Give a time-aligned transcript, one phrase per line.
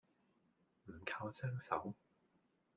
[0.87, 1.93] 唔靠雙手